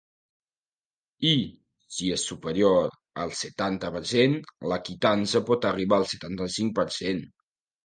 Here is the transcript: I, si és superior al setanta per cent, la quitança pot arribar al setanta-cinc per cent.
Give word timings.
I, 1.31 1.33
si 1.97 2.09
és 2.15 2.23
superior 2.29 2.89
al 3.25 3.35
setanta 3.41 3.93
per 3.99 4.03
cent, 4.13 4.35
la 4.73 4.81
quitança 4.89 5.45
pot 5.53 5.71
arribar 5.75 6.01
al 6.01 6.11
setanta-cinc 6.17 6.77
per 6.83 6.91
cent. 7.01 7.25